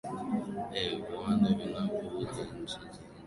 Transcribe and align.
ee 0.79 0.89
viwanda 1.03 1.49
vinavyo 1.57 2.01
uza 2.21 2.43
nchi 2.55 2.71
za 2.73 2.81
nje 2.87 2.97